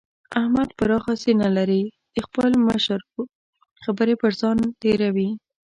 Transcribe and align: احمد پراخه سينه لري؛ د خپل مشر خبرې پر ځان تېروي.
احمد 0.39 0.69
پراخه 0.77 1.13
سينه 1.23 1.47
لري؛ 1.57 1.83
د 2.13 2.15
خپل 2.25 2.51
مشر 2.67 2.99
خبرې 3.83 4.15
پر 4.21 4.31
ځان 4.41 4.57
تېروي. 4.81 5.29